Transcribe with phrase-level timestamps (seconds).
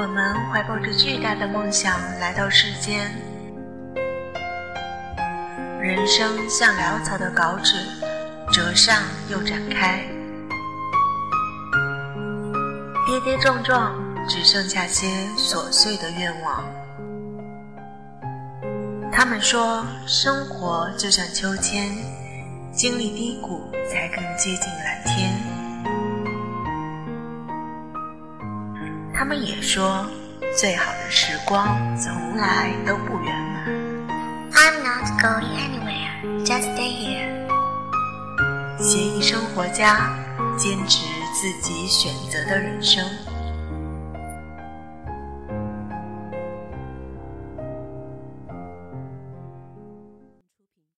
[0.00, 3.10] 我们怀抱着巨大的梦想来到世间，
[5.80, 7.74] 人生像潦草的稿纸，
[8.52, 10.04] 折上又展开，
[13.08, 13.92] 跌跌撞撞，
[14.28, 16.64] 只剩下些琐碎的愿望。
[19.10, 21.88] 他们说，生活就像秋千，
[22.70, 25.37] 经历低谷才更接近蓝天。
[29.18, 30.06] 他们也说，
[30.56, 33.66] 最好的时光从来都不圆满。
[34.52, 37.26] I'm not going anywhere, just stay here。
[38.78, 40.16] 协议生活家，
[40.56, 41.04] 坚持
[41.34, 43.04] 自己选择的人生。